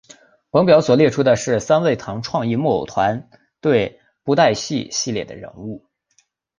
[0.49, 5.85] 本表所列出的是三昧堂创意木偶团队布袋戏系列的人物。